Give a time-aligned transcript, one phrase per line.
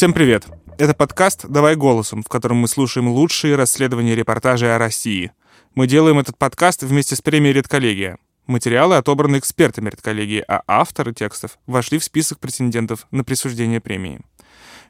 [0.00, 0.46] Всем привет!
[0.78, 5.30] Это подкаст «Давай голосом», в котором мы слушаем лучшие расследования и репортажи о России.
[5.74, 8.16] Мы делаем этот подкаст вместе с премией «Редколлегия».
[8.46, 14.22] Материалы отобраны экспертами редколлегии, а авторы текстов вошли в список претендентов на присуждение премии.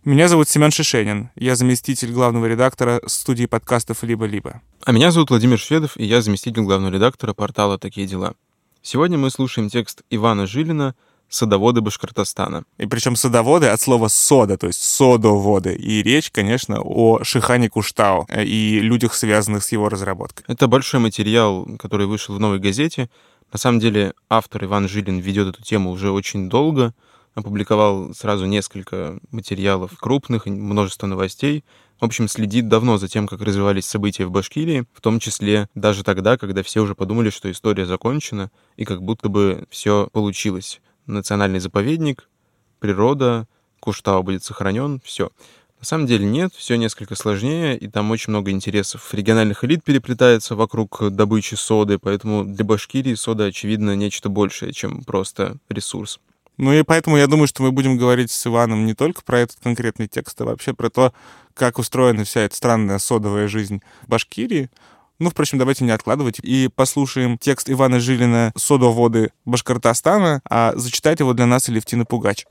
[0.05, 1.31] Меня зовут Семен Шишенин.
[1.35, 4.63] Я заместитель главного редактора студии подкастов «Либо-либо».
[4.85, 8.35] А меня зовут Владимир Шведов, и я заместитель главного редактора портала «Такие дела».
[8.81, 10.95] Сегодня мы слушаем текст Ивана Жилина
[11.31, 12.65] «Садоводы Башкортостана».
[12.77, 15.75] И причем садоводы от слова «сода», то есть «содоводы».
[15.75, 20.45] И речь, конечно, о Шихане Куштау и людях, связанных с его разработкой.
[20.49, 23.09] Это большой материал, который вышел в «Новой газете».
[23.53, 26.93] На самом деле автор Иван Жилин ведет эту тему уже очень долго—
[27.35, 31.65] опубликовал сразу несколько материалов крупных, множество новостей.
[32.01, 36.03] В общем, следит давно за тем, как развивались события в Башкирии, в том числе даже
[36.03, 40.81] тогда, когда все уже подумали, что история закончена, и как будто бы все получилось.
[41.11, 42.29] Национальный заповедник,
[42.79, 43.47] природа,
[43.81, 45.31] Куштау будет сохранен, все.
[45.79, 50.55] На самом деле нет, все несколько сложнее, и там очень много интересов региональных элит переплетается
[50.55, 56.21] вокруг добычи соды, поэтому для Башкирии сода, очевидно, нечто большее, чем просто ресурс.
[56.59, 59.57] Ну и поэтому я думаю, что мы будем говорить с Иваном не только про этот
[59.63, 61.15] конкретный текст, а вообще про то,
[61.55, 64.69] как устроена вся эта странная содовая жизнь Башкирии.
[65.21, 71.35] Ну, впрочем, давайте не откладывать и послушаем текст Ивана Жилина «Содоводы Башкортостана», а зачитать его
[71.35, 72.47] для нас Левтина Пугач.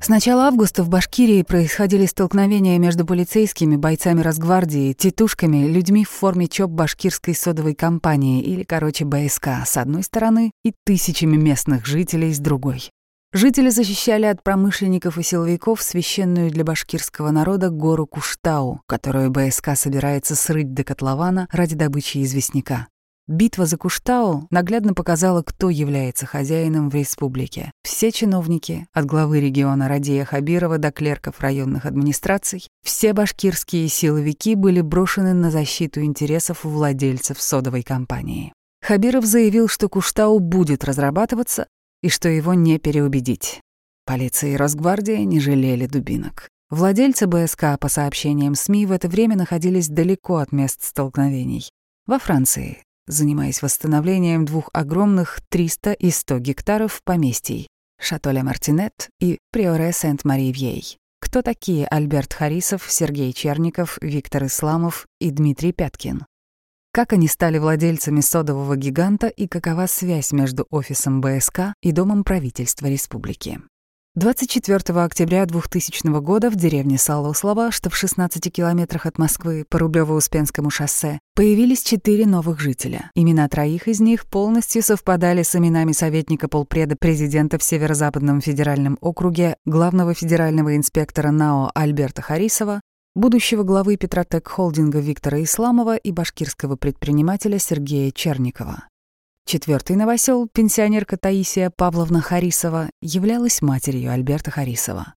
[0.00, 6.48] С начала августа в Башкирии происходили столкновения между полицейскими, бойцами Росгвардии, тетушками, людьми в форме
[6.48, 12.40] ЧОП башкирской содовой компании, или, короче, БСК, с одной стороны, и тысячами местных жителей с
[12.40, 12.90] другой.
[13.34, 20.34] Жители защищали от промышленников и силовиков священную для башкирского народа гору Куштау, которую БСК собирается
[20.34, 22.88] срыть до котлована ради добычи известняка.
[23.26, 27.70] Битва за Куштау наглядно показала, кто является хозяином в республике.
[27.82, 34.80] Все чиновники, от главы региона Радия Хабирова до клерков районных администраций, все башкирские силовики были
[34.80, 38.54] брошены на защиту интересов владельцев содовой компании.
[38.80, 41.66] Хабиров заявил, что Куштау будет разрабатываться
[42.02, 43.60] и что его не переубедить.
[44.04, 46.48] Полиция и Росгвардия не жалели дубинок.
[46.70, 51.70] Владельцы БСК, по сообщениям СМИ, в это время находились далеко от мест столкновений.
[52.06, 57.68] Во Франции, занимаясь восстановлением двух огромных 300 и 100 гектаров поместий
[58.00, 60.98] Шатоле Мартинет и Приоре Сент-Мари-Вьей.
[61.20, 66.24] Кто такие Альберт Харисов, Сергей Черников, Виктор Исламов и Дмитрий Пяткин?
[66.98, 72.88] Как они стали владельцами содового гиганта и какова связь между офисом БСК и Домом правительства
[72.88, 73.60] республики?
[74.16, 80.70] 24 октября 2000 года в деревне Салослова, что в 16 километрах от Москвы по Рублёво-Успенскому
[80.70, 83.12] шоссе, появились четыре новых жителя.
[83.14, 89.54] Имена троих из них полностью совпадали с именами советника полпреда президента в Северо-Западном федеральном округе,
[89.64, 92.80] главного федерального инспектора НАО Альберта Харисова,
[93.18, 98.88] будущего главы Петротек холдинга Виктора Исламова и башкирского предпринимателя Сергея Черникова.
[99.44, 105.14] Четвертый новосел, пенсионерка Таисия Павловна Харисова, являлась матерью Альберта Харисова.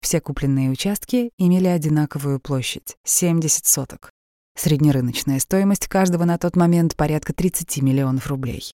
[0.00, 4.10] Все купленные участки имели одинаковую площадь— 70 соток.
[4.56, 8.70] Среднерыночная стоимость каждого на тот момент порядка 30 миллионов рублей.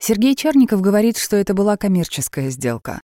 [0.00, 3.00] Сергей Черников говорит, что это была коммерческая сделка.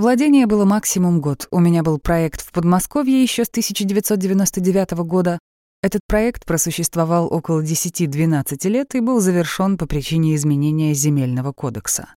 [0.00, 1.46] Владение было максимум год.
[1.50, 5.38] У меня был проект в Подмосковье еще с 1999 года,
[5.82, 12.14] этот проект просуществовал около 10-12 лет и был завершён по причине изменения земельного кодекса.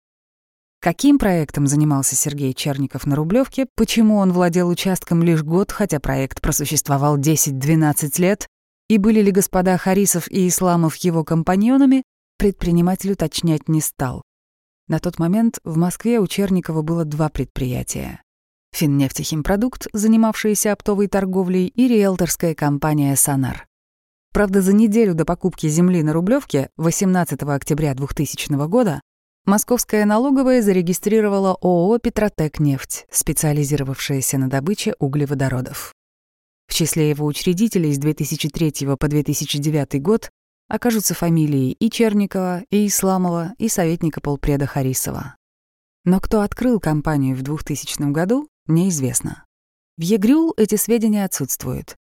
[0.79, 6.39] Каким проектом занимался Сергей Черников на Рублевке, почему он владел участком лишь год, хотя проект
[6.39, 8.47] просуществовал 10-12 лет,
[8.87, 12.03] и были ли господа Харисов и Исламов его компаньонами,
[12.37, 14.23] предприниматель уточнять не стал.
[14.93, 18.21] На тот момент в Москве у Черникова было два предприятия
[18.75, 23.65] Финнефтехимпродукт, занимавшаяся оптовой торговлей, и риэлторская компания «Сонар».
[24.33, 29.01] Правда, за неделю до покупки земли на Рублевке, 18 октября 2000 года,
[29.45, 35.91] Московская налоговая зарегистрировала ООО «Петротек-нефть», специализировавшаяся на добыче углеводородов.
[36.67, 40.29] В числе его учредителей с 2003 по 2009 год
[40.67, 45.35] окажутся фамилии и Черникова, и Исламова, и советника полпреда Харисова.
[46.05, 49.45] Но кто открыл компанию в 2000 году, неизвестно.
[49.97, 51.95] В ЕГРЮЛ эти сведения отсутствуют.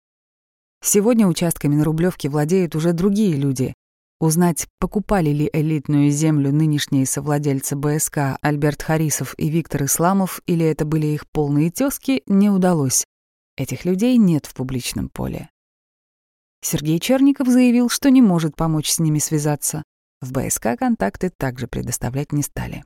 [0.82, 3.74] Сегодня участками на Рублевке владеют уже другие люди.
[4.20, 10.84] Узнать, покупали ли элитную землю нынешние совладельцы БСК Альберт Харисов и Виктор Исламов, или это
[10.84, 13.04] были их полные тёзки, не удалось.
[13.56, 15.50] Этих людей нет в публичном поле.
[16.62, 19.82] Сергей Черников заявил, что не может помочь с ними связаться.
[20.20, 22.84] В БСК контакты также предоставлять не стали.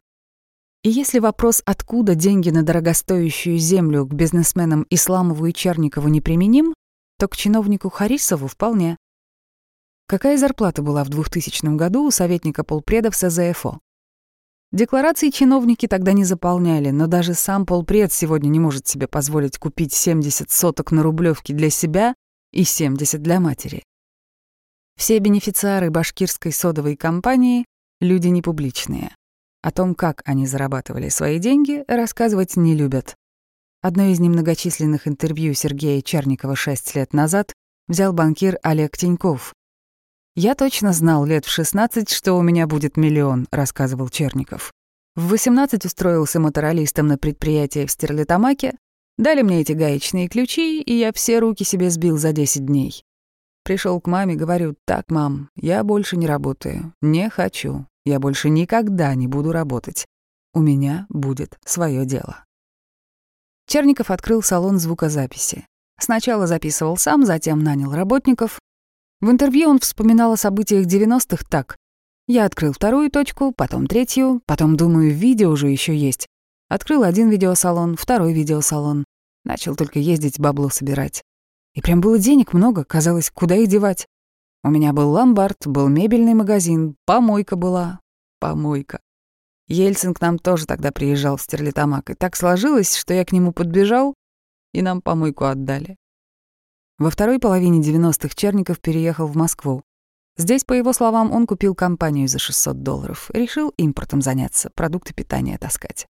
[0.84, 6.74] И если вопрос, откуда деньги на дорогостоящую землю к бизнесменам Исламову и Черникову неприменим,
[7.18, 8.96] то к чиновнику Харисову вполне.
[10.06, 13.80] Какая зарплата была в 2000 году у советника полпредов СЗФО?
[14.72, 19.94] Декларации чиновники тогда не заполняли, но даже сам полпред сегодня не может себе позволить купить
[19.94, 22.14] 70 соток на Рублевке для себя
[22.54, 23.82] и 70 для матери.
[24.96, 27.64] Все бенефициары башкирской содовой компании—
[28.00, 29.14] люди непубличные.
[29.62, 33.16] О том, как они зарабатывали свои деньги, рассказывать не любят.
[33.82, 37.52] Одно из немногочисленных интервью Сергея Черникова шесть лет назад
[37.88, 39.52] взял банкир Олег Тиньков.
[40.36, 44.72] «Я точно знал лет в 16, что у меня будет миллион»,— рассказывал Черников.
[45.16, 48.76] В 18 устроился моторолистом на предприятие в Стерлитамаке,
[49.18, 53.04] дали мне эти гаечные ключи, и я все руки себе сбил за 10 дней.
[53.64, 59.14] Пришел к маме, говорю, так, мам, я больше не работаю, не хочу, я больше никогда
[59.14, 60.06] не буду работать.
[60.52, 62.44] У меня будет свое дело.
[63.66, 65.66] Черников открыл салон звукозаписи.
[65.98, 68.58] Сначала записывал сам, затем нанял работников.
[69.20, 71.76] В интервью он вспоминал о событиях 90-х так.
[72.26, 76.26] «Я открыл вторую точку, потом третью, потом, думаю, видео уже еще есть.
[76.74, 79.04] Открыл один видеосалон, второй видеосалон.
[79.44, 81.22] Начал только ездить, бабло собирать.
[81.72, 84.08] И прям было денег много, казалось, куда их девать.
[84.64, 88.00] У меня был ломбард, был мебельный магазин, помойка была.
[88.40, 88.98] Помойка.
[89.68, 93.52] Ельцин к нам тоже тогда приезжал в Стерлитамак, и так сложилось, что я к нему
[93.52, 94.14] подбежал,
[94.72, 95.96] и нам помойку отдали.
[96.98, 99.84] Во второй половине 90-х Черников переехал в Москву.
[100.36, 105.56] Здесь, по его словам, он купил компанию за 600 долларов, решил импортом заняться, продукты питания
[105.56, 106.08] таскать.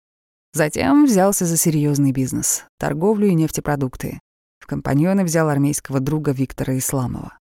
[0.52, 4.20] Затем взялся за серьезный бизнес— торговлю и нефтепродукты.
[4.58, 7.38] В компаньоны взял армейского друга Виктора Исламова.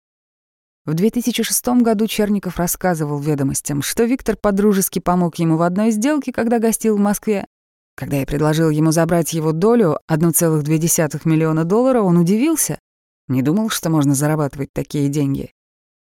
[0.85, 6.59] В 2006 году Черников рассказывал ведомостям, что Виктор подружески помог ему в одной сделке, когда
[6.59, 7.47] гостил в Москве.
[7.95, 12.79] Когда я предложил ему забрать его долю, 1,2 миллиона долларов, он удивился.
[13.27, 15.53] Не думал, что можно зарабатывать такие деньги.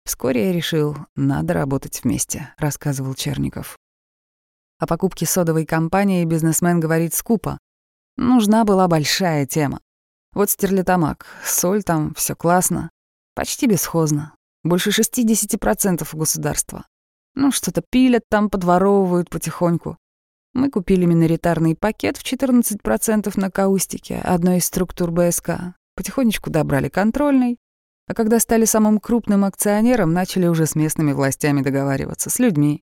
[0.05, 3.79] Вскоре я решил, надо работать вместе, рассказывал Черников.
[4.85, 7.57] О покупке содовой компании бизнесмен говорит скупо.
[8.19, 9.81] Нужна была большая тема.
[10.35, 12.91] Вот стерлитамак, соль там, все классно.
[13.35, 14.35] Почти бесхозно.
[14.63, 16.87] Больше 60% у государства.
[17.35, 19.97] Ну, что-то пилят там, подворовывают потихоньку.
[20.53, 25.77] Мы купили миноритарный пакет в 14% на каустике, одной из структур БСК.
[25.97, 27.57] Потихонечку добрали контрольный.
[28.07, 32.84] А когда стали самым крупным акционером, начали уже с местными властями договариваться, с людьми.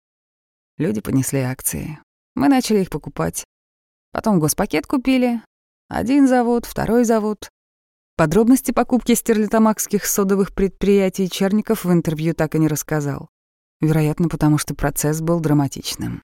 [0.83, 2.01] Люди понесли акции.
[2.35, 3.45] Мы начали их покупать.
[4.11, 5.41] Потом госпакет купили.
[5.89, 7.49] Один завод, второй завод.
[8.17, 13.29] Подробности покупки стерлитамакских содовых предприятий Черников в интервью так и не рассказал.
[13.81, 16.21] Вероятно, потому что процесс был драматичным.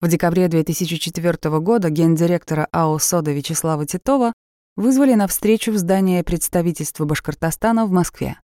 [0.00, 4.32] В декабре 2004 года гендиректора АО «Сода» Вячеслава Титова
[4.76, 8.40] вызвали на встречу в здание представительства Башкортостана в Москве.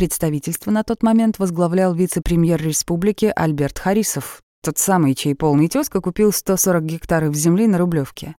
[0.00, 6.32] Представительство на тот момент возглавлял вице-премьер республики Альберт Харисов, тот самый, чей полный тезка купил
[6.32, 8.34] 140 гектаров земли на Рублевке.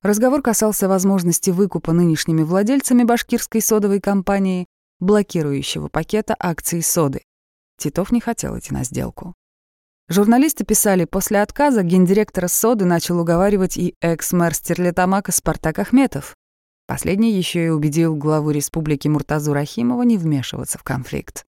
[0.00, 4.64] Разговор касался возможности выкупа нынешними владельцами башкирской содовой компании
[5.00, 7.20] блокирующего пакета акций соды.
[7.76, 9.34] Титов не хотел идти на сделку.
[10.08, 16.34] Журналисты писали, после отказа гендиректора соды начал уговаривать и экс-мэр Стерлитамака Спартак Ахметов.
[16.86, 21.46] Последний еще и убедил главу республики Муртазу Рахимова не вмешиваться в конфликт.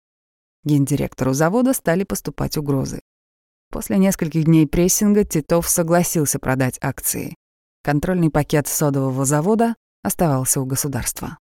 [0.65, 3.01] Гендиректору завода стали поступать угрозы.
[3.71, 7.35] После нескольких дней прессинга Титов согласился продать акции.
[7.83, 11.39] Контрольный пакет содового завода оставался у государства.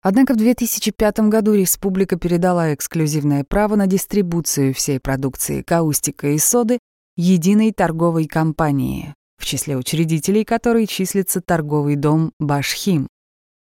[0.00, 6.78] Однако в 2005 году республика передала эксклюзивное право на дистрибуцию всей продукции каустика и соды
[7.16, 13.08] единой торговой компании, в числе учредителей которой числится торговый дом «Башхим».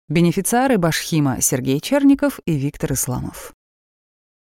[0.08, 3.54] Бенефициары «Башхима» Сергей Черников и Виктор Исламов.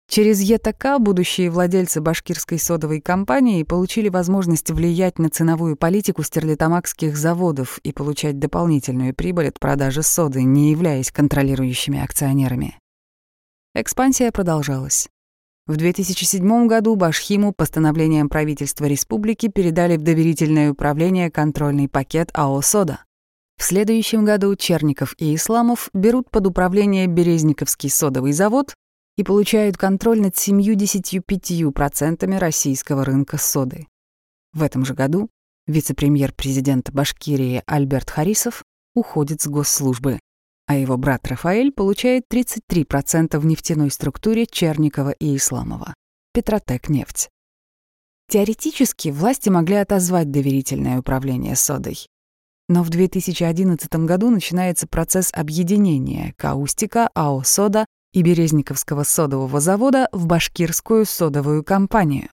[0.09, 7.79] Через ЕТК будущие владельцы башкирской содовой компании получили возможность влиять на ценовую политику стерлитамакских заводов
[7.79, 12.79] и получать дополнительную прибыль от продажи соды, не являясь контролирующими акционерами.
[13.75, 15.09] Экспансия продолжалась.
[15.67, 23.05] В 2007 году Башхиму постановлением правительства республики передали в доверительное управление контрольный пакет АО «Сода».
[23.57, 28.75] В следующем году Черников и Исламов берут под управление Березниковский содовый завод,
[29.17, 33.87] и получают контроль над 75% российского рынка соды.
[34.53, 35.31] В этом же году
[35.67, 40.21] вице-премьер-президент Башкирии Альберт Харисов уходит с госслужбы,
[40.67, 45.95] а его брат Рафаэль получает 33% в нефтяной структуре Черникова и Исламова,
[46.33, 47.29] Петротек нефть.
[48.29, 52.07] Теоретически власти могли отозвать доверительное управление содой.
[52.69, 60.27] Но в 2011 году начинается процесс объединения Каустика, АО «Сода» и Березниковского содового завода в
[60.27, 62.31] Башкирскую содовую компанию.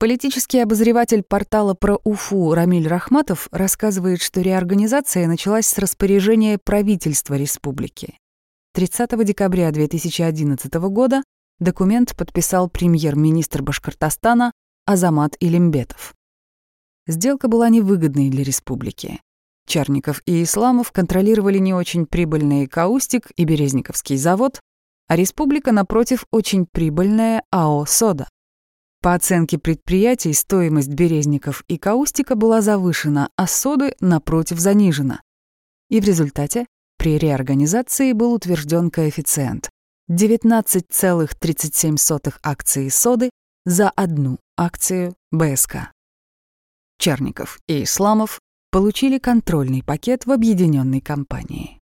[0.00, 8.16] Политический обозреватель портала про Уфу Рамиль Рахматов рассказывает, что реорганизация началась с распоряжения правительства республики.
[8.74, 11.24] 30 декабря 2011 года
[11.58, 14.52] документ подписал премьер-министр Башкортостана
[14.86, 16.14] Азамат Илимбетов.
[17.08, 19.20] Сделка была невыгодной для республики.
[19.66, 24.60] Черников и Исламов контролировали не очень прибыльные Каустик и Березниковский завод,
[25.08, 28.28] а республика, напротив, очень прибыльная АО «Сода».
[29.00, 35.22] По оценке предприятий, стоимость Березников и Каустика была завышена, а соды, напротив, занижена.
[35.88, 36.66] И в результате
[36.98, 39.70] при реорганизации был утвержден коэффициент
[40.10, 43.30] 19,37 акции соды
[43.64, 45.92] за одну акцию БСК.
[46.98, 48.40] Черников и Исламов
[48.72, 51.77] получили контрольный пакет в объединенной компании.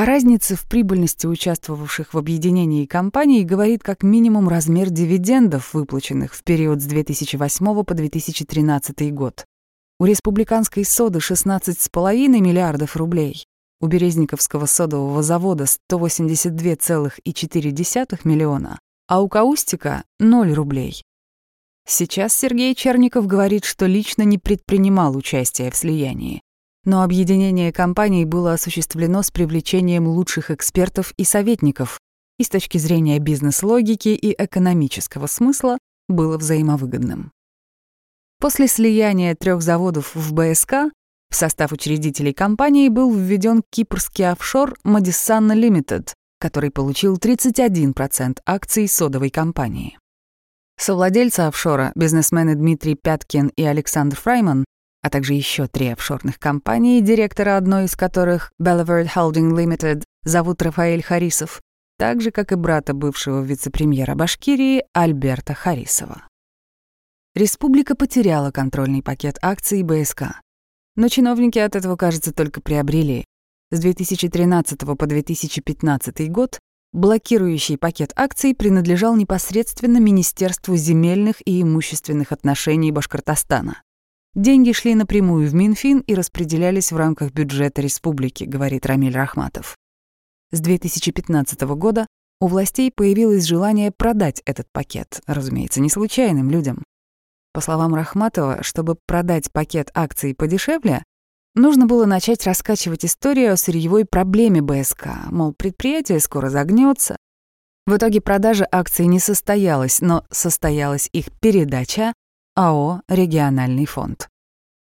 [0.00, 6.42] О разнице в прибыльности участвовавших в объединении компаний говорит как минимум размер дивидендов, выплаченных в
[6.42, 9.44] период с 2008 по 2013 год.
[9.98, 13.44] У республиканской соды 16,5 миллиардов рублей,
[13.82, 21.02] у Березниковского содового завода 182,4 миллиона, а у Каустика— 0 рублей.
[21.86, 26.40] Сейчас Сергей Черников говорит, что лично не предпринимал участия в слиянии.
[26.84, 31.98] Но объединение компаний было осуществлено с привлечением лучших экспертов и советников,
[32.38, 35.76] и с точки зрения бизнес-логики и экономического смысла
[36.08, 37.32] было взаимовыгодным.
[38.40, 40.90] После слияния трех заводов в БСК
[41.30, 49.28] в состав учредителей компании был введен кипрский офшор Madison Limited, который получил 31% акций содовой
[49.28, 49.98] компании.
[50.78, 54.64] Совладельцы офшора, бизнесмены Дмитрий Пяткин и Александр Фрайман,
[55.02, 61.02] а также еще три офшорных компании, директора одной из которых, Bellevard Holding Limited, зовут Рафаэль
[61.02, 61.60] Харисов,
[61.98, 66.26] так же, как и брата бывшего вице-премьера Башкирии Альберта Харисова.
[67.34, 70.40] Республика потеряла контрольный пакет акций БСК.
[70.96, 73.24] Но чиновники от этого, кажется, только приобрели.
[73.70, 76.58] С 2013 по 2015 год
[76.92, 83.82] блокирующий пакет акций принадлежал непосредственно Министерству земельных и имущественных отношений Башкортостана.
[84.36, 89.76] Деньги шли напрямую в Минфин и распределялись в рамках бюджета республики, говорит Рамиль Рахматов.
[90.52, 92.06] С 2015 года
[92.40, 96.84] у властей появилось желание продать этот пакет, разумеется, не случайным людям.
[97.52, 101.02] По словам Рахматова, чтобы продать пакет акций подешевле,
[101.56, 107.16] нужно было начать раскачивать историю о сырьевой проблеме БСК, мол, предприятие скоро загнется.
[107.86, 112.12] В итоге продажа акций не состоялась, но состоялась их передача
[112.54, 114.28] АО «Региональный фонд».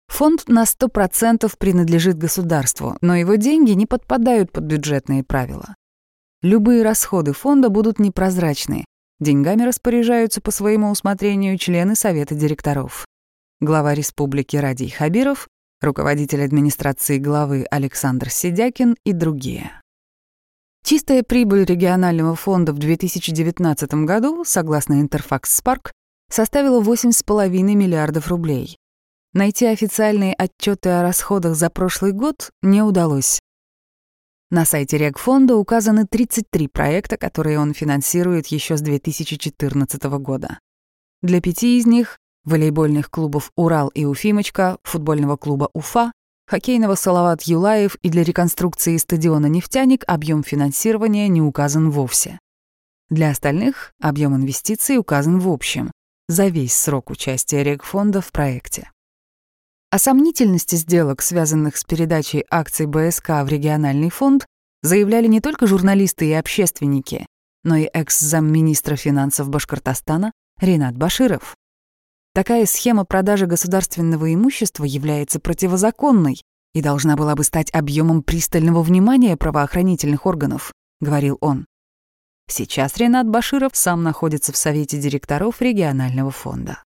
[0.08, 5.74] Фонд на 100% принадлежит государству, но его деньги не подпадают под бюджетные правила.
[6.42, 8.84] Любые расходы фонда будут непрозрачны,
[9.20, 13.04] Деньгами распоряжаются по своему усмотрению члены Совета директоров.
[13.60, 15.48] Глава республики Радий Хабиров,
[15.80, 19.72] руководитель администрации главы Александр Сидякин и другие.
[20.84, 25.90] Чистая прибыль регионального фонда в 2019 году, согласно Интерфакс Спарк,
[26.30, 28.76] составила 8,5 миллиардов рублей.
[29.32, 33.40] Найти официальные отчеты о расходах за прошлый год не удалось.
[34.50, 40.58] На сайте Регфонда указаны 33 проекта, которые он финансирует еще с 2014 года.
[41.20, 46.12] Для пяти из них— волейбольных клубов «Урал» и «Уфимочка», футбольного клуба «Уфа»,
[46.46, 52.38] хоккейного «Салават Юлаев» и для реконструкции стадиона «Нефтяник» объем финансирования не указан вовсе.
[53.10, 55.90] Для остальных объем инвестиций указан в общем,
[56.28, 58.90] за весь срок участия Регфонда в проекте.
[59.90, 64.44] О сомнительности сделок, связанных с передачей акций БСК в региональный фонд,
[64.82, 67.26] заявляли не только журналисты и общественники,
[67.64, 71.56] но и экс-замминистра финансов Башкортостана Ренат Баширов.
[72.34, 76.42] Такая схема продажи государственного имущества является противозаконной
[76.74, 81.66] и должна была бы стать объемом пристального внимания правоохранительных органов, говорил он.
[82.50, 86.82] Сейчас Ренат Баширов сам находится в совете директоров регионального фонда.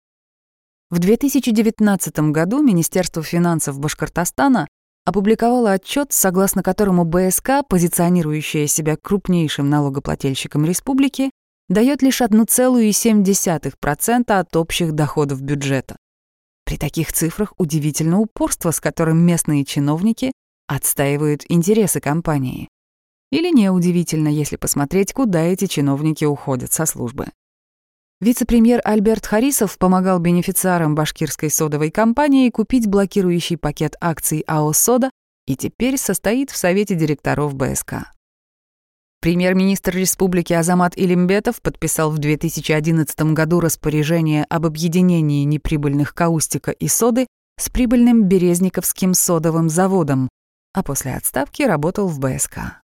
[0.89, 4.67] В 2019 году Министерство финансов Башкортостана
[5.03, 11.31] опубликовало отчет, согласно которому БСК, позиционирующая себя крупнейшим налогоплательщиком республики,
[11.69, 15.97] дает лишь 1,7% от общих доходов бюджета.
[16.65, 20.31] При таких цифрах удивительно упорство, с которым местные чиновники
[20.67, 22.69] отстаивают интересы компании.
[23.31, 27.27] Или неудивительно, если посмотреть, куда эти чиновники уходят со службы.
[28.19, 35.11] Вице-премьер Альберт Харисов помогал бенефициарам башкирской содовой компании купить блокирующий пакет акций АО «Сода»
[35.45, 38.11] и теперь состоит в Совете директоров БСК.
[39.21, 47.27] Премьер-министр республики Азамат Илимбетов подписал в 2011 году распоряжение об объединении неприбыльных каустика и соды
[47.59, 50.29] с прибыльным Березниковским содовым заводом,
[50.73, 52.81] а после отставки работал в БСК.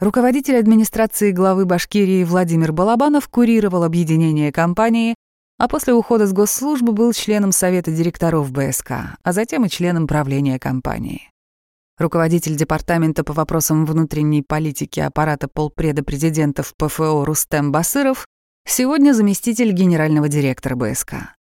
[0.00, 5.14] Руководитель администрации главы Башкирии Владимир Балабанов курировал объединение компании,
[5.56, 10.58] а после ухода с госслужбы был членом Совета директоров БСК, а затем и членом правления
[10.58, 11.30] компании.
[11.96, 18.26] Руководитель департамента по вопросам внутренней политики аппарата полпреда президента в ПФО Рустем Басыров
[18.66, 21.36] сегодня заместитель генерального директора БСК.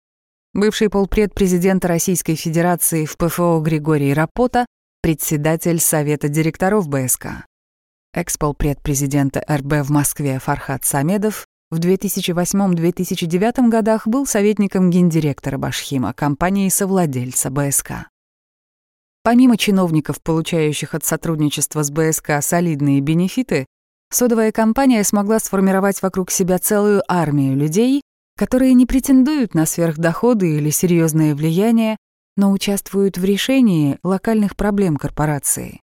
[0.52, 4.66] Бывший полпред президента Российской Федерации в ПФО Григорий Рапота,
[5.00, 7.47] председатель Совета директоров БСК.
[8.14, 17.49] Экс-полпред президента РБ в Москве Фархат Самедов в 2008-2009 годах был советником гендиректора Башхима, компании-совладельца
[17.49, 18.11] БСК.
[19.23, 23.64] Помимо чиновников, получающих от сотрудничества с БСК солидные бенефиты,
[24.11, 28.02] содовая компания смогла сформировать вокруг себя целую армию людей,
[28.37, 31.97] которые не претендуют на сверхдоходы или серьезное влияние,
[32.37, 35.82] но участвуют в решении локальных проблем корпорации.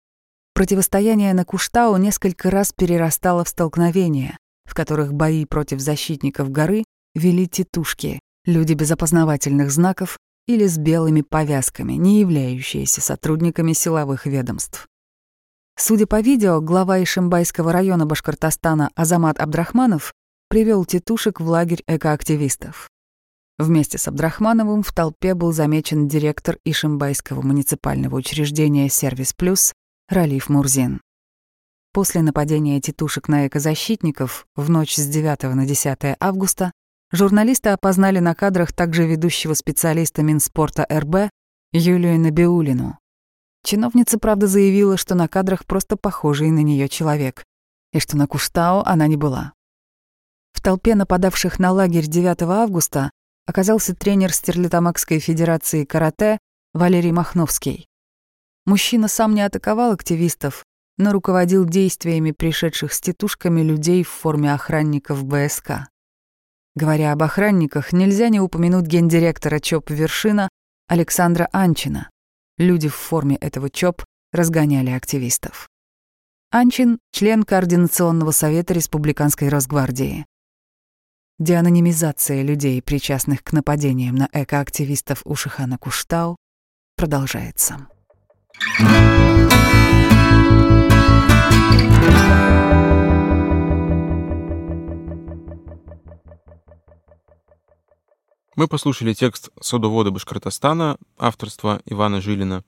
[0.59, 6.83] Противостояние на Куштау несколько раз перерастало в столкновения, в которых бои против защитников горы
[7.15, 10.17] вели тетушки, люди без опознавательных знаков
[10.49, 14.85] или с белыми повязками, не являющиеся сотрудниками силовых ведомств.
[15.77, 20.11] Судя по видео, глава Ишимбайского района Башкортостана Азамат Абдрахманов
[20.49, 22.89] привел тетушек в лагерь экоактивистов.
[23.57, 29.71] Вместе с Абдрахмановым в толпе был замечен директор Ишимбайского муниципального учреждения «Сервис Плюс»
[30.09, 31.01] Ралиф Мурзин.
[31.93, 36.71] После нападения тетушек на экозащитников в ночь с 9 на 10 августа
[37.11, 41.29] журналисты опознали на кадрах также ведущего специалиста Минспорта РБ
[41.73, 42.97] Юлию Набиулину.
[43.63, 47.43] Чиновница, правда, заявила, что на кадрах просто похожий на нее человек,
[47.93, 49.53] и что на Куштау она не была.
[50.53, 53.11] В толпе нападавших на лагерь 9 августа
[53.45, 56.39] оказался тренер Стерлитамакской федерации карате
[56.73, 57.88] Валерий Махновский.
[58.69, 60.63] Мужчина сам не атаковал активистов,
[60.99, 65.87] но руководил действиями пришедших с тетушками людей в форме охранников БСК.
[66.75, 70.49] Говоря об охранниках, нельзя не упомянуть гендиректора ЧОП «Вершина»
[70.87, 72.11] Александра Анчина.
[72.59, 75.67] Люди в форме этого ЧОП разгоняли активистов.
[76.51, 80.27] Анчин— член Координационного совета Республиканской Росгвардии.
[81.39, 86.37] Деанонимизация людей, причастных к нападениям на экоактивистов у Шихана Куштау,
[86.95, 87.87] продолжается.
[98.59, 102.65] Мы послушали текст «Садовода Башкортостана» авторства Ивана Жилина.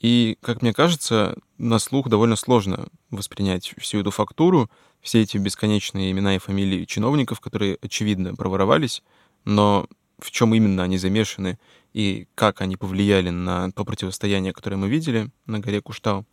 [0.00, 4.68] И, как мне кажется, на слух довольно сложно воспринять всю эту фактуру,
[5.00, 9.04] все эти бесконечные имена и фамилии чиновников, которые, очевидно, проворовались,
[9.44, 9.86] но
[10.18, 11.58] в чем именно они замешаны
[11.92, 16.26] и как они повлияли на то противостояние, которое мы видели на горе Куштау,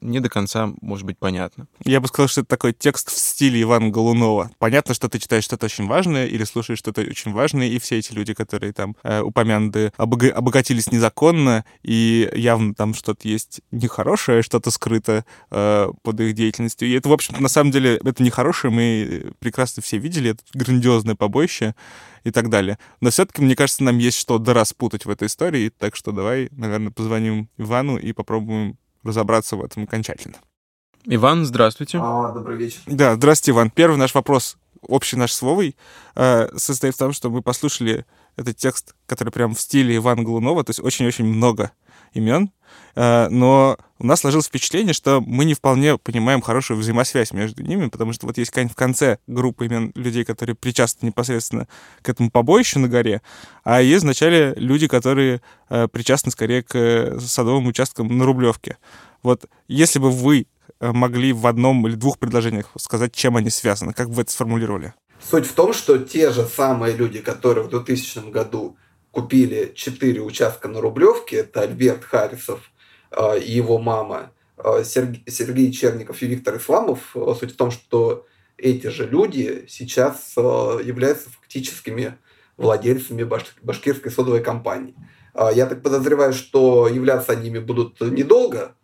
[0.00, 1.66] не до конца может быть понятно.
[1.84, 4.50] Я бы сказал, что это такой текст в стиле Ивана Голунова.
[4.58, 8.12] Понятно, что ты читаешь что-то очень важное или слушаешь что-то очень важное, и все эти
[8.12, 14.70] люди, которые там э, упомянуты, обога- обогатились незаконно, и явно там что-то есть нехорошее, что-то
[14.70, 16.88] скрыто э, под их деятельностью.
[16.88, 21.14] И это, в общем-то, на самом деле, это нехорошее, мы прекрасно все видели, это грандиозное
[21.14, 21.74] побоище
[22.24, 22.78] и так далее.
[23.00, 26.90] Но все-таки, мне кажется, нам есть что дораспутать в этой истории, так что давай, наверное,
[26.90, 30.36] позвоним Ивану и попробуем разобраться в этом окончательно.
[31.06, 31.98] Иван, здравствуйте.
[32.00, 32.80] А, добрый вечер.
[32.86, 33.70] Да, здравствуйте, Иван.
[33.70, 35.76] Первый наш вопрос, общий наш словой,
[36.16, 40.64] э, состоит в том, что мы послушали этот текст, который прям в стиле Ивана Голунова,
[40.64, 41.72] то есть очень-очень много
[42.14, 42.50] имен,
[42.94, 47.88] э, но у нас сложилось впечатление, что мы не вполне понимаем хорошую взаимосвязь между ними,
[47.88, 51.68] потому что вот есть в конце группа имен людей, которые причастны непосредственно
[52.02, 53.22] к этому побоищу на горе,
[53.62, 58.78] а есть в начале люди, которые э, причастны скорее к садовым участкам на Рублевке.
[59.22, 60.46] Вот если бы вы
[60.80, 63.92] Э, могли в одном или двух предложениях сказать, чем они связаны?
[63.92, 64.92] Как бы вы это сформулировали?
[65.30, 68.76] Суть в том, что те же самые люди, которые в 2000 году
[69.14, 72.72] купили четыре участка на Рублевке, это Альберт Харисов
[73.12, 78.26] э, и его мама, э, Сергей Черников и Виктор Исламов, суть в том, что
[78.58, 82.18] эти же люди сейчас являются фактическими
[82.56, 83.28] владельцами
[83.62, 84.94] башкирской содовой компании.
[85.54, 88.76] Я так подозреваю, что являться они будут недолго,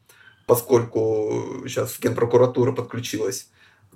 [0.46, 3.48] поскольку сейчас Генпрокуратура подключилась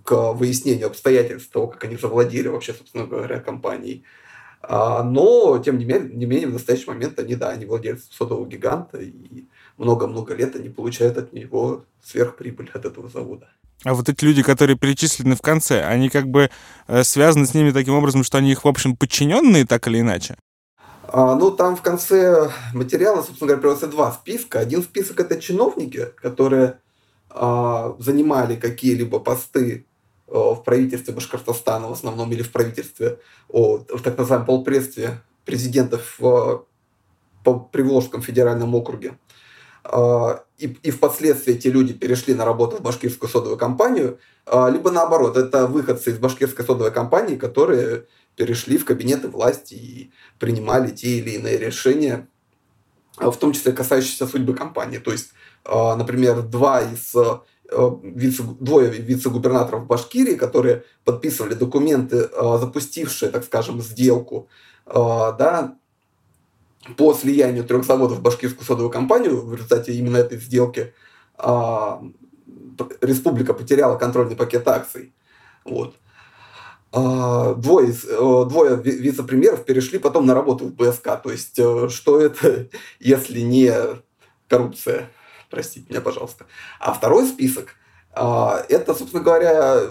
[0.05, 4.05] к выяснению обстоятельств того, как они завладели вообще, собственно говоря, компанией.
[4.69, 8.47] А, но, тем не менее, не менее, в настоящий момент они, да, они владельцы сотового
[8.47, 9.47] гиганта, и
[9.77, 13.49] много-много лет они получают от него сверхприбыль от этого завода.
[13.85, 16.51] А вот эти люди, которые перечислены в конце, они как бы
[16.87, 20.37] э, связаны с ними таким образом, что они их, в общем, подчиненные так или иначе?
[21.09, 24.61] А, ну, там в конце материала, собственно говоря, приводятся два списка.
[24.61, 26.79] Один список– это чиновники, которые
[27.29, 29.87] а, занимали какие-либо посты
[30.27, 36.65] в правительстве Башкортостана в основном или в правительстве, о, в так называемом полпредстве президентов в,
[37.45, 39.19] по Приволжском федеральном округе.
[39.85, 44.91] А, и, и впоследствии эти люди перешли на работу в башкирскую содовую компанию, а, либо
[44.91, 51.19] наоборот, это выходцы из башкирской содовой компании, которые перешли в кабинеты власти и принимали те
[51.19, 52.27] или иные решения,
[53.17, 54.99] в том числе касающиеся судьбы компании.
[54.99, 55.35] То есть,
[55.65, 57.39] например, два из Э,
[57.71, 64.49] вице, двое вице-губернаторов Башкирии, которые подписывали документы, э, запустившие, так скажем, сделку
[64.87, 65.77] э, да,
[66.97, 69.41] по слиянию трех заводов в башкирскую содовую компанию.
[69.41, 70.93] В результате именно этой сделки
[73.01, 75.15] республика потеряла контрольный пакет акций.
[75.65, 75.97] Вот.
[76.93, 81.21] Двое, двое вице-премьеров перешли потом на работу в БСК.
[81.23, 82.69] То есть, что это,
[83.01, 83.73] если не
[84.47, 85.09] коррупция?
[85.55, 86.47] Простите меня, пожалуйста.
[86.81, 87.77] А второй список
[88.13, 89.83] а,– это, собственно говоря,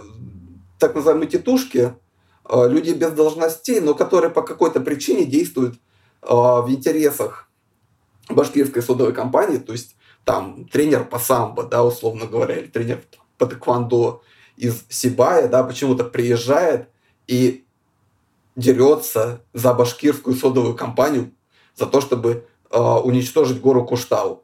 [0.77, 1.93] так называемые тетушки,
[2.43, 5.79] а, люди без должностей, но которые по какой-то причине действуют
[6.21, 7.49] а, в интересах
[8.29, 9.95] башкирской содовой компании, то есть
[10.25, 13.01] там тренер по самбо, да, условно говоря, или тренер
[13.37, 14.21] по тэквондо
[14.57, 16.89] из Сибая, да, почему-то приезжает
[17.27, 17.65] и
[18.57, 21.31] дерется за башкирскую содовую компанию
[21.75, 24.43] за то, чтобы э, уничтожить гору Куштау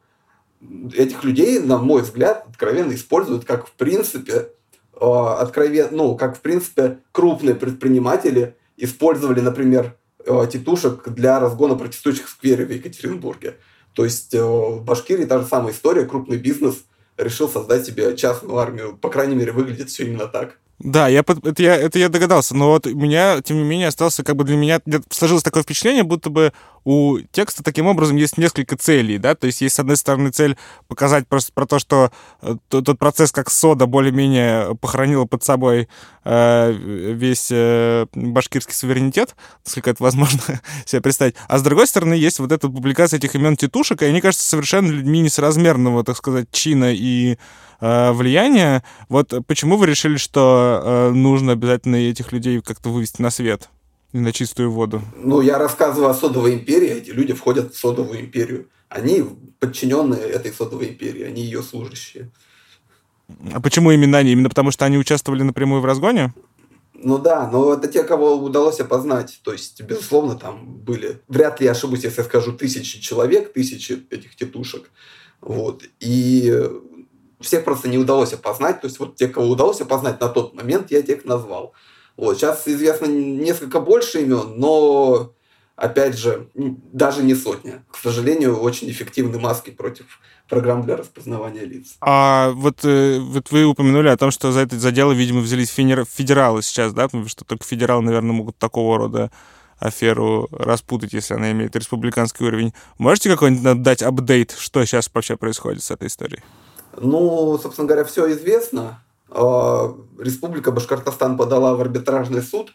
[0.94, 4.50] этих людей, на мой взгляд, откровенно используют как в принципе
[4.94, 9.96] э, откровенно, ну, как в принципе крупные предприниматели использовали, например,
[10.26, 13.56] э, тетушек для разгона протестующих в сквере в Екатеринбурге.
[13.94, 16.84] То есть э, в Башкирии та же самая история, крупный бизнес
[17.18, 18.98] решил создать себе частную армию.
[18.98, 20.58] По крайней мере, выглядит все именно так.
[20.80, 24.24] Да, я, это, я, это я догадался, но вот у меня, тем не менее, остался,
[24.24, 26.54] как бы для меня сложилось такое впечатление, будто бы
[26.86, 30.58] у текста таким образом есть несколько целей, да, то есть есть, с одной стороны, цель
[30.88, 32.12] показать просто про то, что
[32.42, 35.90] э, тот процесс, как сода более-менее похоронила под собой
[36.24, 40.40] э, весь э, башкирский суверенитет, насколько это возможно
[40.86, 44.22] себе представить, а с другой стороны, есть вот эта публикация этих имен тетушек, и они
[44.22, 47.38] кажутся совершенно людьми несоразмерного, так сказать, чина и
[47.82, 48.84] э, влияния.
[49.08, 53.70] Вот почему вы решили, что э, нужно обязательно этих людей как-то вывести на свет?
[54.12, 55.02] и на чистую воду.
[55.18, 58.68] Ну, я рассказываю о содовой империи, эти люди входят в содовую империю.
[58.90, 59.24] Они
[59.60, 62.32] подчиненные этой содовой империи, они ее служащие.
[63.54, 64.32] А почему именно они?
[64.32, 66.34] Именно потому, что они участвовали напрямую в разгоне?
[66.94, 69.40] Ну да, но это те, кого удалось опознать.
[69.44, 74.06] То есть, безусловно, там были, вряд ли я ошибусь, если я скажу тысячи человек, тысячи
[74.10, 74.90] этих тетушек.
[75.40, 75.84] Вот.
[76.00, 76.52] И
[77.40, 78.82] всех просто не удалось опознать.
[78.82, 81.74] То есть, вот те, кого удалось опознать на тот момент, я тех назвал.
[82.18, 82.38] Вот.
[82.38, 85.34] Сейчас известно несколько больше имен, но,
[85.76, 87.86] опять же, даже не сотня.
[87.92, 91.96] К сожалению, очень эффективны маски против программ для распознавания лиц.
[92.02, 95.70] А вот, э, вот вы упомянули о том, что за это за дело, видимо, взялись
[95.70, 97.04] федералы сейчас, да?
[97.04, 99.32] Потому что только федералы, наверное, могут такого рода
[99.78, 102.74] аферу распутать, если она имеет республиканский уровень.
[102.98, 106.42] Можете какой-нибудь дать апдейт, что сейчас вообще происходит с этой историей?
[107.02, 109.04] Ну, собственно говоря, все известно.
[109.30, 112.74] А, Республика Башкортостан подала в арбитражный суд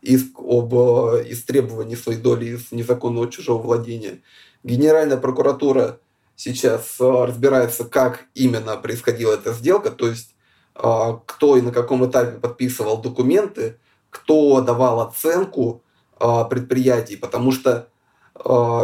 [0.00, 4.20] иск об э, истребовании своей доли из незаконного чужого владения.
[4.62, 5.98] Генеральная прокуратура
[6.36, 10.34] сейчас э, разбирается, как именно происходила эта сделка, то есть
[10.74, 13.78] а, кто и на каком этапе подписывал документы,
[14.10, 15.82] кто давал оценку
[16.18, 17.88] а, предприятий, потому что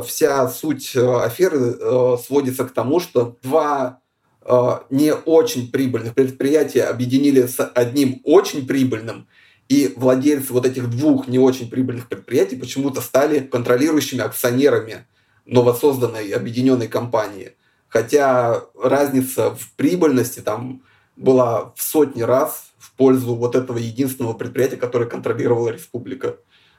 [0.05, 4.01] вся суть э, аферы сводится к тому, что два
[4.91, 9.29] не очень прибыльных предприятий объединили с одним очень прибыльным,
[9.69, 15.07] и владельцы вот этих двух не очень прибыльных предприятий почему-то стали контролирующими акционерами
[15.47, 17.53] новосозданной объединенной компании.
[17.89, 20.83] Хотя разница в прибыльности там
[21.17, 26.37] была в сотни раз в пользу вот этого единственного предприятия, которое контролировала республика.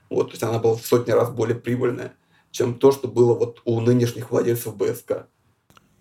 [0.10, 2.14] Вот, то есть она была в сотни раз более прибыльная,
[2.52, 5.28] чем то, что было вот у нынешних владельцев БСК.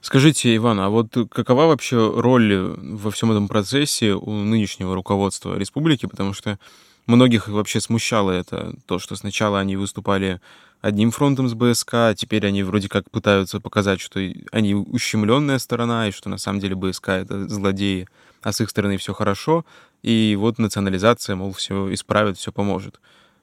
[0.03, 6.07] Скажите, Иван, а вот какова вообще роль во всем этом процессе у нынешнего руководства республики?
[6.07, 6.59] Потому что
[7.07, 10.41] многих вообще смущало это, то, что сначала они выступали
[10.81, 14.21] одним фронтом с БСК, а теперь они вроде как пытаются показать, что
[14.53, 18.09] они ущемленная сторона, и что на самом деле БСК— это злодеи,
[18.43, 19.67] а с их стороны все хорошо,
[20.03, 23.01] и вот национализация, мол, все исправит, все поможет.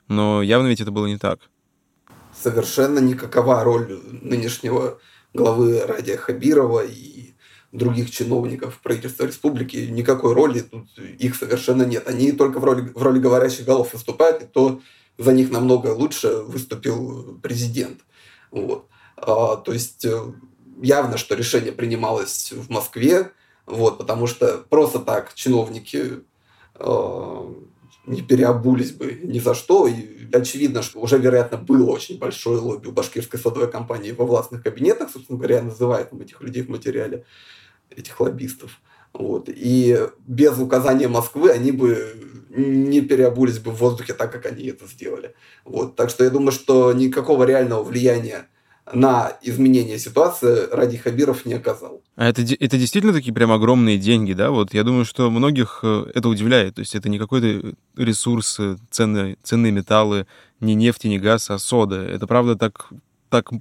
[0.07, 1.39] Но явно ведь это было не так.
[2.33, 4.99] Совершенно никакова роль нынешнего
[5.33, 7.33] главы Радия Хабирова и
[7.71, 9.77] других чиновников правительства республики.
[9.77, 12.07] Никакой роли тут их совершенно нет.
[12.07, 14.81] Они только в роли, в роли говорящих голов выступают, и то
[15.17, 18.01] за них намного лучше выступил президент.
[18.51, 18.87] Вот.
[19.17, 20.33] А, то есть э,
[20.81, 23.31] явно, что решение принималось в Москве,
[23.65, 26.23] вот, потому что просто так чиновники
[26.75, 27.53] э,
[28.07, 29.87] не переобулись бы ни за что.
[29.87, 34.63] И очевидно, что уже, вероятно, было очень большое лобби у башкирской садовой компании во властных
[34.63, 37.25] кабинетах, собственно говоря, называют там этих людей в материале,
[37.89, 38.79] этих лоббистов.
[39.13, 39.49] Вот.
[39.49, 42.15] И без указания Москвы они бы
[42.49, 45.35] не переобулись бы в воздухе так, как они это сделали.
[45.65, 45.95] Вот.
[45.95, 48.47] Так что я думаю, что никакого реального влияния
[48.93, 52.01] на изменение ситуации Ради Хабиров не оказал.
[52.15, 54.51] А это, это действительно такие прям огромные деньги, да?
[54.51, 56.75] Вот я думаю, что многих э, это удивляет.
[56.75, 60.25] То есть это не какой-то ресурс, э, ценные, ценные металлы,
[60.59, 62.01] не нефть, не газ, а сода.
[62.01, 62.89] Это правда так,
[63.29, 63.51] так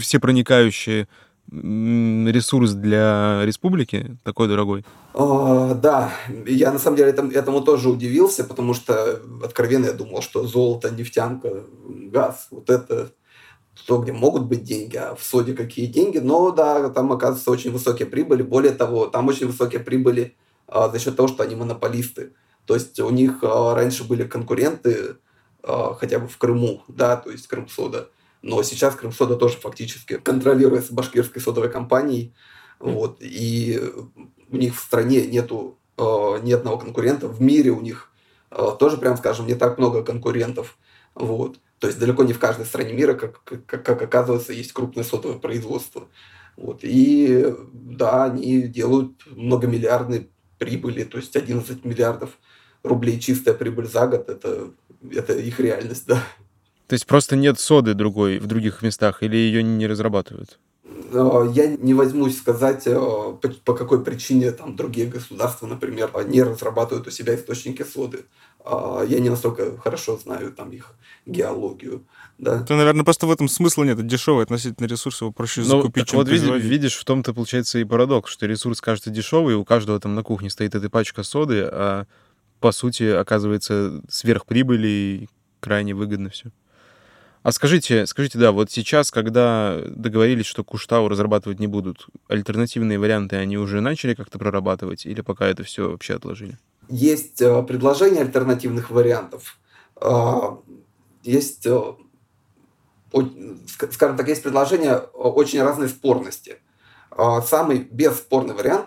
[0.00, 1.06] все проникающие
[1.50, 4.84] ресурс для республики такой дорогой?
[5.12, 6.10] О, да,
[6.46, 10.90] я на самом деле этому, этому тоже удивился, потому что откровенно я думал, что золото,
[10.90, 11.64] нефтянка,
[12.10, 13.10] газ, вот это
[13.86, 16.18] то, где могут быть деньги, а в соде какие деньги.
[16.18, 18.42] Но да, там оказывается очень высокие прибыли.
[18.42, 22.34] Более того, там очень высокие прибыли а, за счет того, что они монополисты.
[22.66, 25.16] То есть у них а, раньше были конкуренты,
[25.62, 28.08] а, хотя бы в Крыму, да, то есть Крымсода.
[28.42, 32.34] Но сейчас Крымсода тоже фактически контролируется башкирской содовой компанией.
[32.78, 33.80] Вот, и
[34.50, 36.02] у них в стране нету э,
[36.42, 37.28] ни одного конкурента.
[37.28, 38.10] В мире у них
[38.50, 40.76] э, тоже, прям скажем, не так много конкурентов.
[41.14, 41.58] Вот.
[41.82, 45.40] То есть далеко не в каждой стране мира, как, как, как оказывается, есть крупное сотовое
[45.40, 46.06] производство.
[46.56, 46.84] Вот.
[46.84, 52.38] И да, они делают многомиллиардные прибыли, то есть 11 миллиардов
[52.84, 54.70] рублей чистая прибыль за год, это,
[55.10, 56.22] это их реальность, да.
[56.86, 60.60] То есть просто нет соды другой в других местах или ее не разрабатывают?
[61.12, 67.06] Э, я не возьмусь сказать, э, по какой причине там другие государства, например, не разрабатывают
[67.06, 68.24] у себя источники соды.
[68.64, 70.94] А, я не настолько хорошо знаю там их
[71.26, 72.04] геологию.
[72.38, 72.62] Да.
[72.62, 73.98] То, наверное, просто в этом смысла нет.
[73.98, 77.78] Это дешевый относительно ресурс, его проще ну, закупить, чем вот видишь, видишь, в том-то получается
[77.78, 81.62] и парадокс, что ресурс кажется дешевый, у каждого там на кухне стоит эта пачка соды,
[81.70, 82.06] а
[82.60, 85.28] по сути оказывается сверхприбыли и
[85.60, 86.50] крайне выгодно все.
[87.42, 93.36] А скажите, скажите, да, вот сейчас, когда договорились, что Куштау разрабатывать не будут, альтернативные варианты
[93.36, 96.58] они уже начали как-то прорабатывать или пока это все вообще отложили?
[96.88, 99.58] Есть э, предложения альтернативных вариантов.
[99.96, 100.58] А,
[101.24, 101.80] есть, э,
[103.90, 106.58] скажем так, есть предложения очень разной спорности.
[107.10, 108.86] А, самый бесспорный вариант,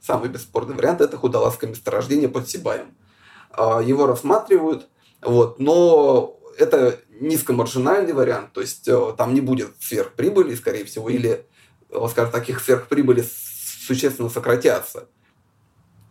[0.00, 2.96] самый бесспорный вариант– это худолазское месторождение под Сибаем.
[3.50, 4.88] А, его рассматривают,
[5.22, 11.46] вот, но это низкомаржинальный вариант, то есть э, там не будет сверхприбыли, скорее всего, или,
[11.90, 13.24] э, скажем, таких сверхприбыли
[13.86, 15.08] существенно сократятся.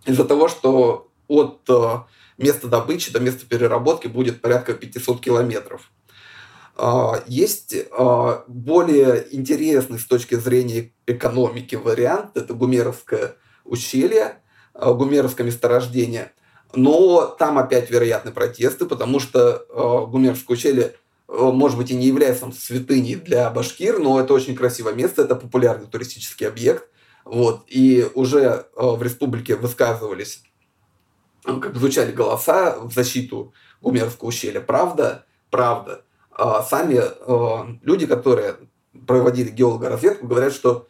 [0.05, 1.97] Из-за того, что от э,
[2.37, 5.91] места добычи до места переработки будет порядка 500 километров.
[6.77, 7.73] А, есть
[8.47, 14.41] более интересный с точки зрения экономики вариант, это Гумеровское ущелье,
[14.73, 16.33] Гумеровское месторождение–
[16.75, 20.95] но там опять вероятны протесты, потому что э, Гумерское ущелье,
[21.27, 25.35] э, может быть, и не является святыней для башкир, но это очень красивое место, это
[25.35, 26.87] популярный туристический объект.
[27.23, 30.43] Вот, и уже э, в республике высказывались,
[31.45, 34.61] э, как звучали голоса в защиту Гумерского ущелья.
[34.61, 36.03] Правда, правда.
[36.37, 38.57] Э, сами э, люди, которые
[39.07, 40.87] проводили геологоразведку, говорят, что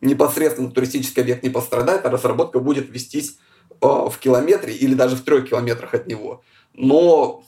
[0.00, 3.38] непосредственно туристический объект не пострадает, а разработка будет вестись
[3.80, 6.42] в километре или даже в трех километрах от него.
[6.72, 7.44] Но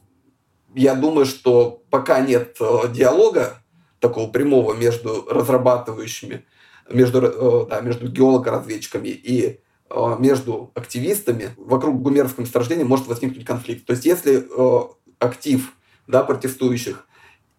[0.75, 3.63] я думаю, что пока нет э, диалога
[3.99, 6.45] такого прямого между разрабатывающими,
[6.91, 9.61] между, э, да, между геолого-разведчиками и
[10.19, 13.87] между активистами, вокруг гумерского месторождения может возникнуть конфликт.
[13.87, 14.45] То есть если
[15.21, 15.73] актив
[16.09, 17.07] да, протестующих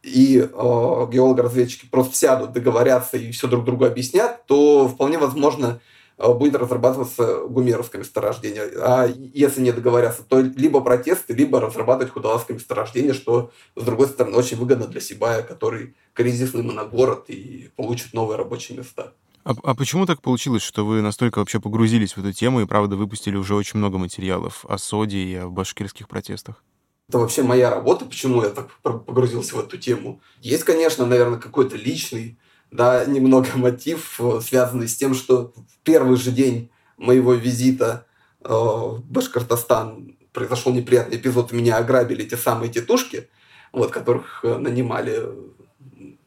[0.03, 5.79] и э, геологи-разведчики просто сядут, договорятся и все друг другу объяснят, то вполне возможно Э,
[6.17, 8.69] будет разрабатываться гумеровское месторождение.
[8.81, 14.35] А если не договорятся, то либо протесты, либо разрабатывать худолазское месторождение, что, с другой стороны,
[14.35, 19.13] очень выгодно для Сибая, который кризисный моногород и получит новые рабочие места.
[19.43, 22.95] А, а почему так получилось, что вы настолько вообще погрузились в эту тему и, правда,
[22.95, 26.63] выпустили уже очень много материалов о соде и о башкирских протестах?
[27.07, 30.19] Это вообще моя работа, почему я так погрузился в эту тему.
[30.41, 32.37] Есть, конечно, наверное, какой-то личный,
[32.71, 38.05] да, немного мотив, э, связанный с тем, что в первый же день моего визита
[38.43, 43.29] э, в Башкортостан произошел неприятный эпизод, меня ограбили те самые тетушки,
[43.71, 45.29] вот, которых э, нанимали,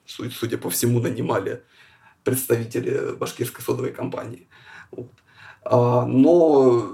[0.07, 1.63] судя по всему, нанимали
[2.25, 4.49] представители башкирской содовой компании.
[4.91, 5.11] Вот.
[5.65, 6.93] А, но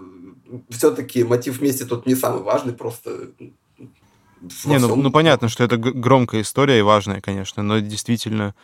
[0.71, 3.31] все-таки мотив мести тут не самый важный, просто...
[4.65, 8.55] Не, ну, ну понятно, что это громкая история и важная, конечно, но действительно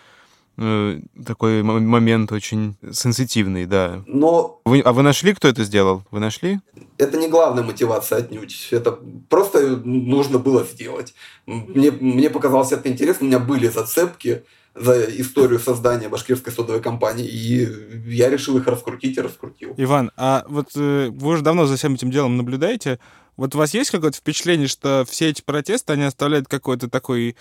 [0.56, 4.02] такой момент очень сенситивный, да.
[4.06, 4.60] Но...
[4.64, 6.04] Вы, а вы нашли, кто это сделал?
[6.10, 6.60] Вы нашли?
[6.98, 8.68] Это не главная мотивация отнюдь.
[8.70, 11.14] Это просто нужно было сделать.
[11.46, 17.26] Мне, мне показалось это интересно, у меня были зацепки, за историю создания башкирской содовой компании,
[17.26, 17.68] и
[18.10, 19.74] я решил их раскрутить и раскрутил.
[19.76, 22.98] Иван, а вот э, вы уже давно за всем этим делом наблюдаете.
[23.36, 27.34] Вот у вас есть какое-то впечатление, что все эти протесты, они оставляют какой-то такой э,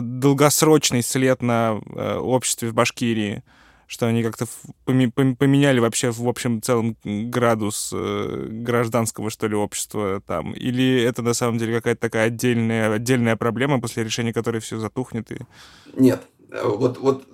[0.00, 3.42] долгосрочный след на э, обществе в Башкирии?
[3.92, 4.46] что они как-то
[4.86, 10.54] поменяли вообще в общем целом градус э, гражданского, что ли, общества там?
[10.54, 15.30] Или это на самом деле какая-то такая отдельная, отдельная проблема, после решения которой все затухнет?
[15.30, 15.40] И...
[15.94, 16.22] Нет,
[16.64, 17.26] вот, вот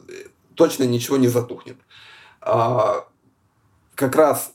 [0.57, 1.77] точно ничего не затухнет.
[2.41, 3.07] А,
[3.95, 4.53] как раз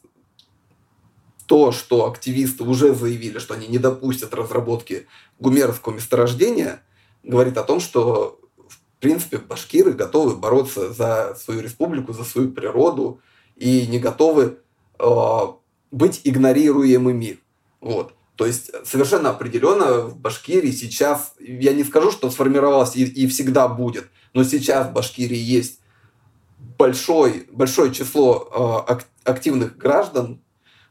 [1.46, 5.08] то, что активисты уже заявили, что они не допустят разработки
[5.39, 6.82] гумеровского месторождения,
[7.24, 13.20] говорит о том, что в принципе башкиры готовы бороться за свою республику, за свою природу
[13.56, 14.60] и не готовы
[15.00, 15.06] э,
[15.92, 17.40] быть игнорируемыми.
[17.82, 18.14] Вот.
[18.36, 23.68] То есть совершенно определенно в Башкирии сейчас, я не скажу, что сформировалось и, и всегда
[23.68, 25.80] будет, но сейчас в Башкирии есть
[26.78, 30.42] большой, большое число э, активных граждан,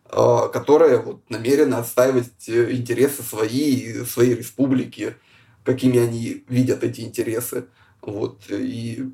[0.05, 5.17] э, которые вот, намерены отстаивать э, интересы свои, своей республики,
[5.65, 7.67] какими они видят эти интересы.
[8.01, 8.43] Вот.
[8.51, 9.11] И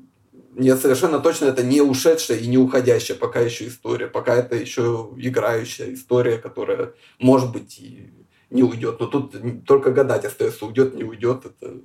[0.55, 4.07] нет, совершенно точно это не ушедшая и не уходящая пока еще история.
[4.07, 8.11] Пока это еще играющая история, которая, может быть, и
[8.49, 8.99] не уйдет.
[8.99, 9.35] Но тут
[9.65, 11.45] только гадать остается, уйдет, не уйдет.
[11.45, 11.81] Это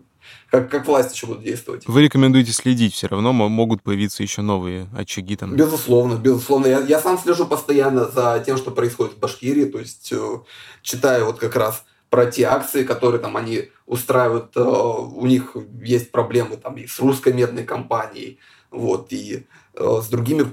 [0.50, 1.87] как, как власть еще будут действовать.
[1.87, 5.55] Вы рекомендуете следить все равно, могут появиться еще новые очаги там?
[5.55, 6.66] Безусловно, безусловно.
[6.66, 10.38] Я, я сам слежу постоянно за тем, что происходит в Башкирии, то есть э,
[10.83, 16.12] читаю вот как раз про те акции, которые там они устраивают, э, у них есть
[16.12, 18.38] проблемы там и с русской медной компанией,
[18.70, 20.46] вот, и э, с другими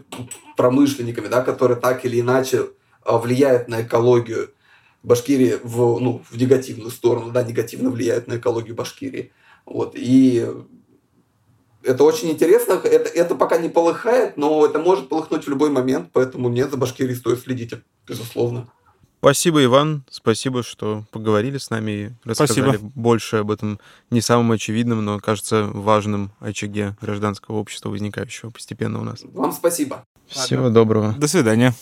[0.58, 2.70] промышленниками, да, которые так или иначе
[3.06, 4.50] влияют на экологию
[5.04, 9.32] Башкирии в, ну, в негативную сторону, да, негативно влияют на экологию Башкирии.
[9.68, 10.44] Вот, и
[11.84, 12.74] это очень интересно.
[12.84, 16.78] Это, это пока не полыхает, но это может полыхнуть в любой момент, поэтому нет, за
[16.78, 17.74] Башкирией стоит следить,
[18.08, 18.72] безусловно.
[19.22, 20.04] Спасибо, Иван.
[20.10, 22.92] Спасибо, что поговорили с нами и рассказали Спасибо.
[22.96, 23.80] больше об этом
[24.10, 29.20] не самом очевидном, но, кажется, важном очаге гражданского общества, возникающего постепенно у нас.
[29.24, 30.06] Вам спасибо.
[30.28, 30.74] Всего Ладно.
[30.74, 31.14] доброго.
[31.20, 31.76] До свидания.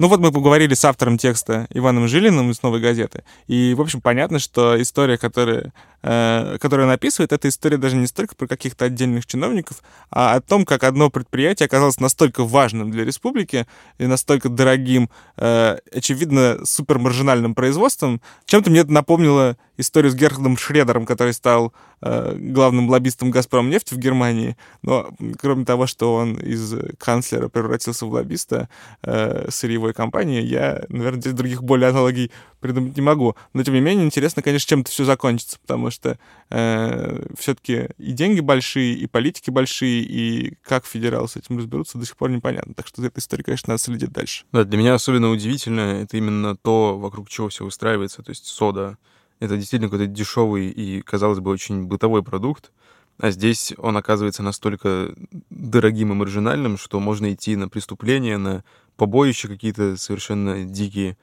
[0.00, 3.22] Ну вот мы поговорили с автором текста Иваном Жилиным из «Новой газеты».
[3.48, 8.06] И, в общем, понятно, что история, которая, э, которую он описывает, это история даже не
[8.06, 13.04] столько про каких-то отдельных чиновников, а о том, как одно предприятие оказалось настолько важным для
[13.04, 13.66] республики
[13.98, 18.22] и настолько дорогим, э, очевидно, супермаржинальным производством.
[18.46, 23.92] Чем-то мне это напомнило историю с Герхардом Шредером, который стал э, главным лоббистом «Газпром» нефть
[23.92, 24.56] в Германии.
[24.82, 28.68] Но кроме того, что он из канцлера превратился в лоббиста
[29.02, 33.34] э, сырьевой компании, я, наверное, здесь других более аналогий придумать не могу.
[33.54, 36.18] Но, тем не менее, интересно, конечно, чем это все закончится, потому что
[36.50, 42.06] э, все-таки и деньги большие, и политики большие, и как федералы с этим разберутся, до
[42.06, 42.74] сих пор непонятно.
[42.74, 44.44] Так что эта история, конечно, надо следить дальше.
[44.52, 48.98] Да, для меня особенно удивительно это именно то, вокруг чего все устраивается, то есть сода
[49.40, 52.70] это действительно какой-то дешевый и, казалось бы, очень бытовой продукт,
[53.18, 55.14] а здесь он оказывается настолько
[55.50, 58.64] дорогим и маржинальным, что можно идти на преступления, на
[58.96, 61.18] побоища какие-то совершенно дикие,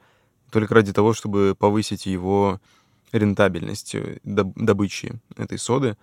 [0.50, 2.60] только ради того, чтобы повысить его
[3.12, 5.96] рентабельность э, добычи этой соды,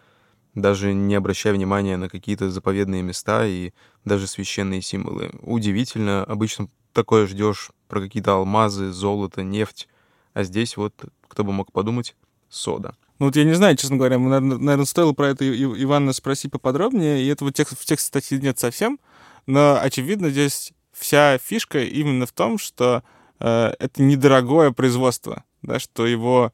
[0.53, 3.71] даже не обращая внимания на какие-то заповедные места и
[4.05, 5.31] даже священные символы.
[5.41, 9.87] Удивительно, обычно такое ждешь про какие-то алмазы, золото, нефть,
[10.35, 10.93] а здесь вот,
[11.27, 12.15] кто бы мог подумать,
[12.49, 12.95] сода.
[13.17, 17.27] Ну вот я не знаю, честно говоря, наверное, стоило про это Ивана спросить поподробнее, и
[17.27, 18.99] этого текст, в тексте статьи нет совсем,
[19.47, 23.03] но, очевидно, здесь вся фишка именно в том, что
[23.39, 26.51] э, это недорогое производство, да, что его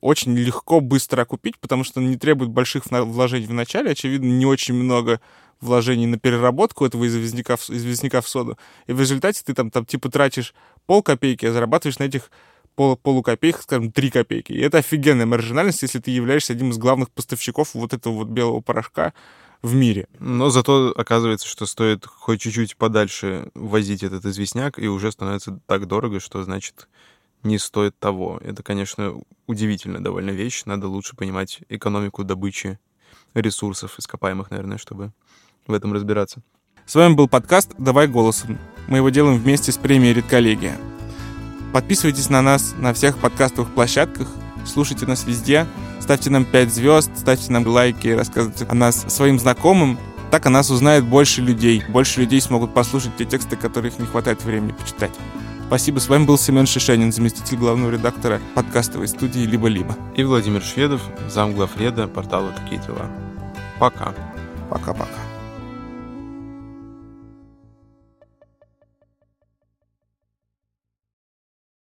[0.00, 3.90] очень легко, быстро купить, потому что он не требует больших вложений в начале.
[3.90, 5.20] Очевидно, не очень много
[5.60, 8.58] вложений на переработку этого известняка в, известняка в соду.
[8.86, 10.54] И в результате ты там, там типа тратишь
[10.86, 12.30] пол копейки, а зарабатываешь на этих
[12.74, 14.52] пол, полукопеек, скажем, 3 копейки.
[14.52, 18.60] И это офигенная маржинальность, если ты являешься одним из главных поставщиков вот этого вот белого
[18.60, 19.12] порошка
[19.62, 20.08] в мире.
[20.18, 25.86] Но зато оказывается, что стоит хоть чуть-чуть подальше возить этот известняк, и уже становится так
[25.86, 26.88] дорого, что значит
[27.42, 28.40] не стоит того.
[28.42, 30.62] Это, конечно, удивительно довольно вещь.
[30.64, 32.78] Надо лучше понимать экономику добычи
[33.34, 35.12] ресурсов ископаемых, наверное, чтобы
[35.66, 36.42] в этом разбираться.
[36.86, 38.58] С вами был подкаст «Давай голосом».
[38.88, 40.76] Мы его делаем вместе с премией «Редколлегия».
[41.72, 44.28] Подписывайтесь на нас на всех подкастовых площадках,
[44.66, 45.66] слушайте нас везде,
[46.00, 49.98] ставьте нам 5 звезд, ставьте нам лайки, рассказывайте о нас своим знакомым.
[50.30, 51.84] Так о нас узнает больше людей.
[51.90, 55.10] Больше людей смогут послушать те тексты, которых не хватает времени почитать.
[55.66, 55.98] Спасибо.
[55.98, 59.96] С вами был Семен Шишенин, заместитель главного редактора подкастовой студии «Либо-либо».
[60.16, 63.10] И Владимир Шведов, замглавреда портала «Такие дела».
[63.78, 64.14] Пока.
[64.70, 65.31] Пока-пока.